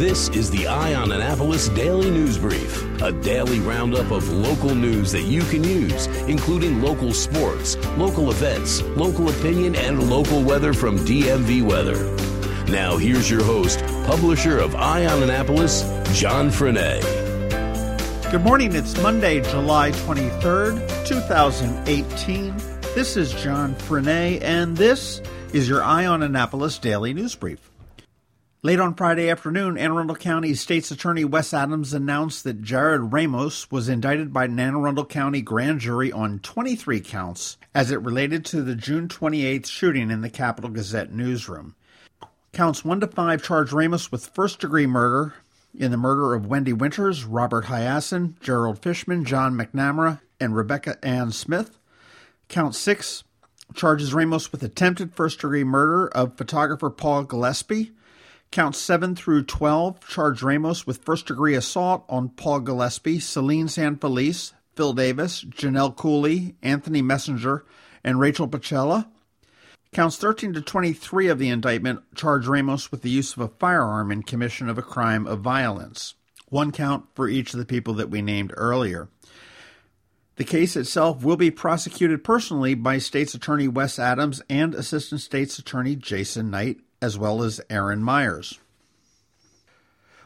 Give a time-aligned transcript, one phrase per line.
[0.00, 5.12] This is the Eye on Annapolis Daily News Brief, a daily roundup of local news
[5.12, 10.98] that you can use, including local sports, local events, local opinion, and local weather from
[11.00, 12.02] DMV Weather.
[12.72, 15.82] Now, here's your host, publisher of Eye on Annapolis,
[16.18, 17.02] John Frenaye.
[18.30, 18.74] Good morning.
[18.74, 22.56] It's Monday, July 23rd, 2018.
[22.94, 25.20] This is John Frenaye, and this
[25.52, 27.70] is your Eye on Annapolis Daily News Brief.
[28.62, 33.70] Late on Friday afternoon, Anne Arundel County State's Attorney Wes Adams announced that Jarrod Ramos
[33.70, 38.44] was indicted by an Anne Arundel County grand jury on 23 counts as it related
[38.44, 41.74] to the June 28th shooting in the Capital Gazette newsroom.
[42.52, 45.32] Counts 1 to 5 charge Ramos with first degree murder
[45.74, 51.32] in the murder of Wendy Winters, Robert Hiaasen, Gerald Fishman, John McNamara, and Rebecca Ann
[51.32, 51.78] Smith.
[52.48, 53.24] Count 6
[53.72, 57.92] charges Ramos with attempted first degree murder of photographer Paul Gillespie.
[58.52, 63.96] Counts 7 through 12 charge Ramos with first degree assault on Paul Gillespie, Selene San
[63.96, 67.64] Felice, Phil Davis, Janelle Cooley, Anthony Messenger,
[68.02, 69.06] and Rachel Pacella.
[69.92, 74.10] Counts 13 to 23 of the indictment charge Ramos with the use of a firearm
[74.10, 76.14] in commission of a crime of violence.
[76.48, 79.08] One count for each of the people that we named earlier.
[80.34, 85.58] The case itself will be prosecuted personally by State's Attorney Wes Adams and Assistant State's
[85.58, 88.58] Attorney Jason Knight as well as Aaron Myers.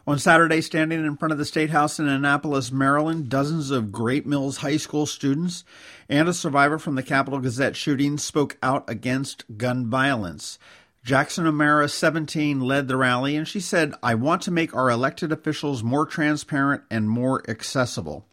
[0.07, 4.27] On Saturday, standing in front of the State House in Annapolis, Maryland, dozens of Great
[4.27, 5.65] Mills High School students
[6.11, 10.59] and a survivor from the Capital Gazette shooting spoke out against gun violence.
[11.05, 15.33] Jackson O'Mara, 17, led the rally, and she said, I want to make our elected
[15.33, 18.27] officials more transparent and more accessible.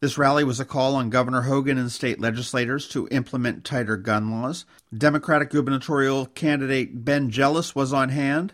[0.00, 4.30] This rally was a call on Governor Hogan and state legislators to implement tighter gun
[4.30, 4.66] laws.
[4.96, 8.52] Democratic gubernatorial candidate Ben Jealous was on hand,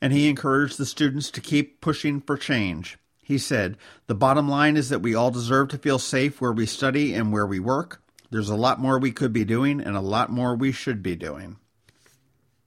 [0.00, 2.98] and he encouraged the students to keep pushing for change.
[3.22, 3.76] He said,
[4.08, 7.32] The bottom line is that we all deserve to feel safe where we study and
[7.32, 8.02] where we work.
[8.32, 11.14] There's a lot more we could be doing and a lot more we should be
[11.14, 11.58] doing.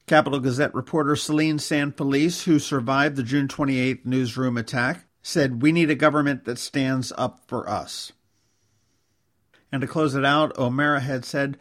[0.08, 5.72] Capital Gazette reporter Selene San Felice, who survived the June 28th newsroom attack, said, We
[5.72, 8.12] need a government that stands up for us.
[9.72, 11.58] And to close it out, O'Mara had said,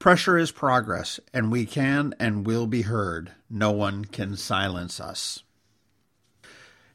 [0.00, 3.30] Pressure is progress, and we can and will be heard.
[3.48, 5.44] No one can silence us.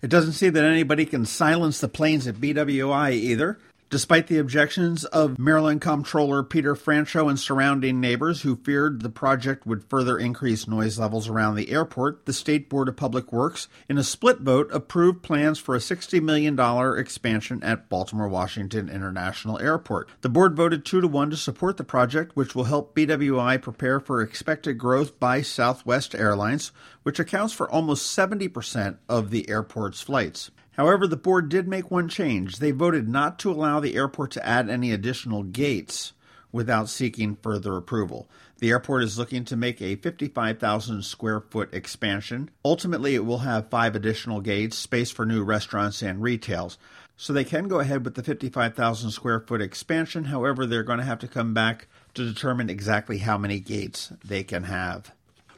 [0.01, 3.57] It doesn't seem that anybody can silence the planes at BWI either.
[3.89, 9.65] Despite the objections of Maryland Comptroller Peter Franchot and surrounding neighbors who feared the project
[9.65, 13.97] would further increase noise levels around the airport, the State Board of Public Works, in
[13.97, 16.59] a split vote, approved plans for a $60 million
[16.99, 20.07] expansion at Baltimore Washington International Airport.
[20.21, 23.99] The board voted 2 to 1 to support the project, which will help BWI prepare
[23.99, 26.71] for expected growth by Southwest Airlines,
[27.01, 30.51] which accounts for almost 70% of the airport's flights.
[30.79, 32.59] However, the board did make one change.
[32.59, 36.13] They voted not to allow the airport to add any additional gates
[36.53, 38.29] without seeking further approval.
[38.59, 42.49] The airport is looking to make a 55,000 square foot expansion.
[42.63, 46.77] Ultimately, it will have five additional gates, space for new restaurants and retails.
[47.17, 50.23] So they can go ahead with the 55,000 square foot expansion.
[50.23, 54.43] However, they're going to have to come back to determine exactly how many gates they
[54.43, 55.11] can have.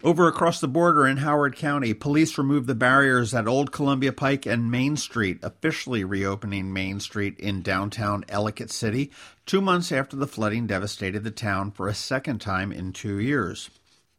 [0.03, 4.47] Over across the border in Howard County, police removed the barriers at Old Columbia Pike
[4.47, 9.11] and Main Street, officially reopening Main Street in downtown Ellicott City,
[9.45, 13.69] two months after the flooding devastated the town for a second time in two years.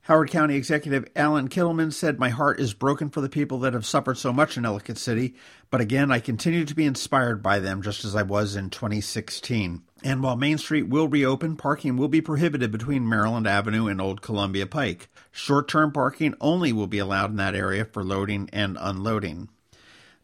[0.02, 3.86] Howard County Executive Allan Kittleman said, My heart is broken for the people that have
[3.86, 5.34] suffered so much in Ellicott City,
[5.68, 9.82] but again, I continue to be inspired by them just as I was in 2016.
[10.04, 14.20] And while Main Street will reopen, parking will be prohibited between Maryland Avenue and Old
[14.20, 15.08] Columbia Pike.
[15.30, 19.48] Short term parking only will be allowed in that area for loading and unloading.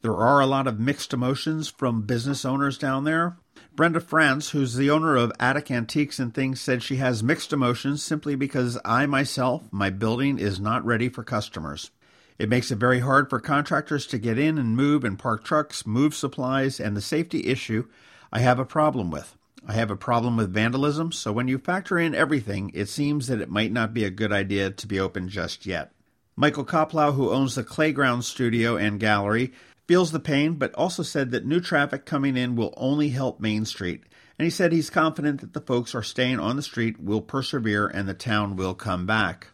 [0.02, 3.36] There are a lot of mixed emotions from business owners down there.
[3.75, 8.02] Brenda France, who's the owner of Attic Antiques and Things, said she has mixed emotions
[8.02, 11.92] simply because I myself, my building is not ready for customers.
[12.36, 15.86] It makes it very hard for contractors to get in and move and park trucks,
[15.86, 17.86] move supplies, and the safety issue
[18.32, 19.38] I have a problem with.
[19.69, 23.43] I have a problem with vandalism, so when you factor in everything, it seems that
[23.43, 25.93] it might not be a good idea to be open just yet.
[26.37, 29.53] Michael Koplow, who owns the Clayground Studio and Gallery,
[29.87, 33.67] feels the pain, but also said that new traffic coming in will only help Main
[33.67, 34.05] Street.
[34.38, 37.88] And he said he's confident that the folks are staying on the street will persevere
[37.88, 39.49] and the town will come back.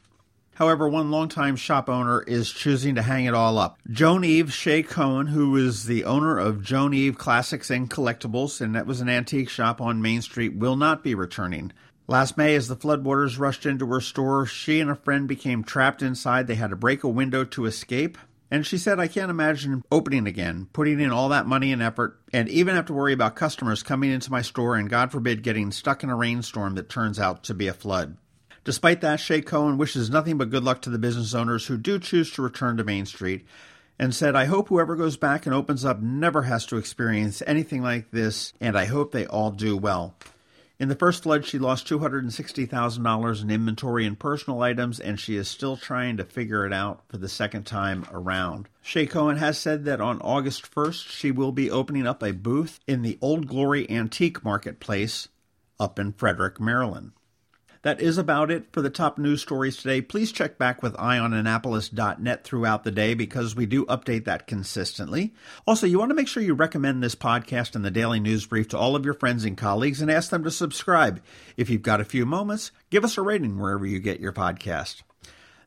[0.54, 3.78] However, one longtime shop owner is choosing to hang it all up.
[3.90, 8.74] Joan Eve Shea Cohen, who is the owner of Joan Eve Classics and Collectibles, and
[8.74, 11.72] that was an antique shop on Main Street, will not be returning.
[12.06, 16.02] Last May, as the floodwaters rushed into her store, she and a friend became trapped
[16.02, 16.46] inside.
[16.46, 18.18] They had to break a window to escape.
[18.50, 22.20] And she said, I can't imagine opening again, putting in all that money and effort,
[22.32, 25.72] and even have to worry about customers coming into my store and, God forbid, getting
[25.72, 28.18] stuck in a rainstorm that turns out to be a flood.
[28.64, 31.98] Despite that, Shea Cohen wishes nothing but good luck to the business owners who do
[31.98, 33.46] choose to return to Main Street
[33.98, 37.82] and said, I hope whoever goes back and opens up never has to experience anything
[37.82, 40.16] like this, and I hope they all do well.
[40.80, 45.46] In the first flood, she lost $260,000 in inventory and personal items, and she is
[45.46, 48.68] still trying to figure it out for the second time around.
[48.82, 52.80] Shea Cohen has said that on August 1st, she will be opening up a booth
[52.88, 55.28] in the Old Glory Antique Marketplace
[55.78, 57.12] up in Frederick, Maryland.
[57.84, 60.00] That is about it for the top news stories today.
[60.00, 65.34] Please check back with eyeonannapolis.net throughout the day because we do update that consistently.
[65.66, 68.68] Also, you want to make sure you recommend this podcast and the daily news brief
[68.68, 71.22] to all of your friends and colleagues and ask them to subscribe.
[71.58, 75.02] If you've got a few moments, give us a rating wherever you get your podcast.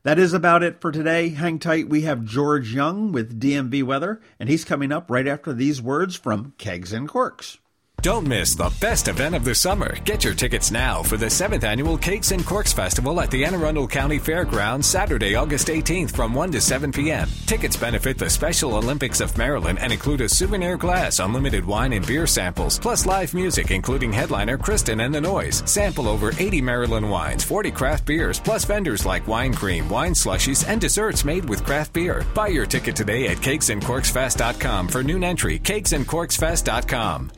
[0.02, 1.30] That is about it for today.
[1.30, 1.88] Hang tight.
[1.88, 6.16] We have George Young with DMV Weather, and he's coming up right after these words
[6.16, 7.60] from Kegs and Corks.
[8.04, 9.98] Don't miss the best event of the summer.
[10.06, 13.56] Get your tickets now for the 7th annual Kegs and Corks Festival at the Anne
[13.56, 17.28] Arundel County Fairgrounds Saturday, August 18th from 1 to 7 p.m.
[17.48, 22.06] Tickets benefit the Special Olympics of Maryland and include a souvenir glass, unlimited wine and
[22.06, 25.64] beer samples, plus live music including headliner Kristen and the Noise.
[25.66, 30.70] Sample over 80 Maryland wines, 40 craft beers, plus vendors like wine cream, wine slushies,
[30.70, 32.24] and desserts made with craft beer.
[32.36, 35.58] Buy your ticket today at kegsandcorksfest.com for noon entry.
[35.58, 37.32] Kegsandcorksfest.com.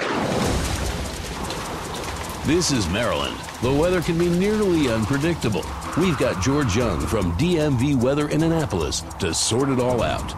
[2.46, 3.38] This is Maryland.
[3.62, 5.64] The weather can be nearly unpredictable.
[5.98, 10.32] We've got George Young from DMV Weather in Annapolis to sort it all out.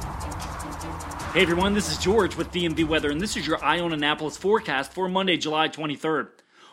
[1.34, 4.36] Hey everyone, this is George with DMV Weather, and this is your Eye on Annapolis
[4.36, 6.28] forecast for Monday, July 23rd.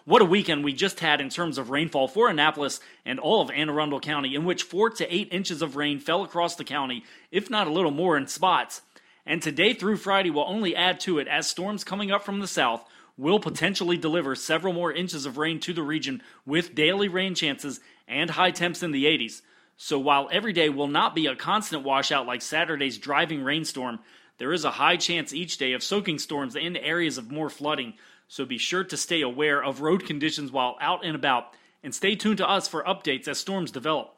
[0.04, 3.50] What a weekend we just had in terms of rainfall for Annapolis and all of
[3.50, 7.04] Anne Arundel County, in which 4 to 8 inches of rain fell across the county,
[7.30, 8.80] if not a little more in spots.
[9.28, 12.46] And today through Friday will only add to it as storms coming up from the
[12.46, 12.82] south
[13.18, 17.78] will potentially deliver several more inches of rain to the region with daily rain chances
[18.08, 19.42] and high temps in the 80s.
[19.76, 23.98] So while every day will not be a constant washout like Saturday's driving rainstorm,
[24.38, 27.94] there is a high chance each day of soaking storms in areas of more flooding.
[28.28, 31.52] So be sure to stay aware of road conditions while out and about
[31.82, 34.14] and stay tuned to us for updates as storms develop.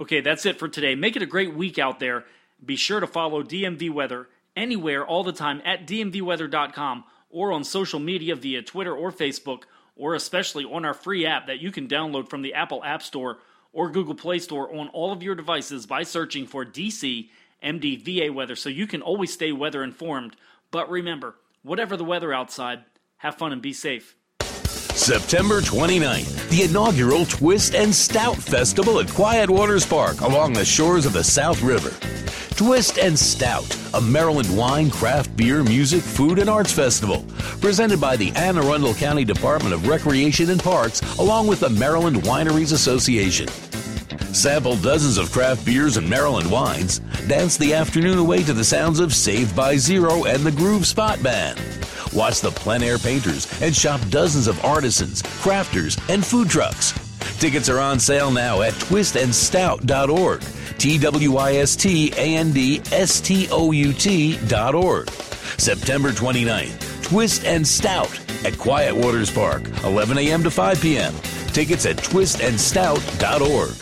[0.00, 0.96] Okay, that's it for today.
[0.96, 2.24] Make it a great week out there.
[2.64, 4.26] Be sure to follow DMV Weather
[4.56, 9.62] anywhere all the time at dmvweather.com or on social media via Twitter or Facebook,
[9.96, 13.38] or especially on our free app that you can download from the Apple App Store
[13.72, 17.28] or Google Play Store on all of your devices by searching for DC
[17.62, 20.34] MDVA weather so you can always stay weather informed.
[20.70, 22.84] But remember, whatever the weather outside,
[23.18, 24.16] have fun and be safe.
[25.00, 31.06] September 29th, the inaugural Twist and Stout Festival at Quiet Waters Park along the shores
[31.06, 31.90] of the South River.
[32.54, 37.24] Twist and Stout, a Maryland wine, craft beer, music, food, and arts festival,
[37.62, 42.18] presented by the Anne Arundel County Department of Recreation and Parks, along with the Maryland
[42.18, 43.48] Wineries Association.
[44.34, 46.98] Sample dozens of craft beers and Maryland wines.
[47.26, 51.20] Dance the afternoon away to the sounds of Saved by Zero and the Groove Spot
[51.22, 51.58] Band.
[52.12, 56.92] Watch the plein air painters and shop dozens of artisans, crafters, and food trucks.
[57.38, 60.42] Tickets are on sale now at twistandstout.org.
[60.78, 65.10] T W I S T A N D S T O U T dot org.
[65.58, 70.42] September 29th, Twist and Stout at Quiet Waters Park, 11 a.m.
[70.42, 71.14] to 5 p.m.
[71.48, 73.76] Tickets at twistandstout.org.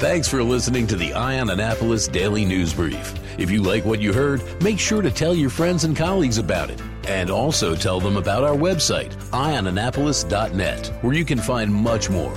[0.00, 3.14] Thanks for listening to the Eye on Annapolis Daily News Brief.
[3.40, 6.68] If you like what you heard, make sure to tell your friends and colleagues about
[6.68, 6.80] it.
[7.08, 12.36] And also tell them about our website, eyeonannapolis.net, where you can find much more.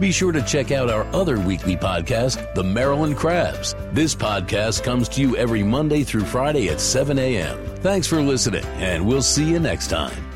[0.00, 3.74] Be sure to check out our other weekly podcast, The Maryland Crabs.
[3.92, 7.58] This podcast comes to you every Monday through Friday at 7 a.m.
[7.76, 10.27] Thanks for listening, and we'll see you next time.